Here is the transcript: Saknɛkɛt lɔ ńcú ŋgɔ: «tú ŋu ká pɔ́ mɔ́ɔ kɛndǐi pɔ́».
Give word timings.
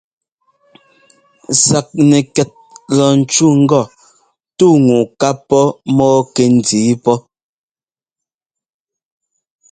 Saknɛkɛt 1.63 2.51
lɔ 2.95 3.07
ńcú 3.19 3.47
ŋgɔ: 3.63 3.81
«tú 4.57 4.67
ŋu 4.85 4.97
ká 5.19 5.29
pɔ́ 5.47 5.63
mɔ́ɔ 5.95 6.17
kɛndǐi 6.35 6.81
pɔ́». 7.03 7.17